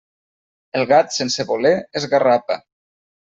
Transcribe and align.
El 0.79 0.85
gat, 0.91 1.11
sense 1.17 1.45
voler, 1.51 1.75
esgarrapa. 2.01 2.57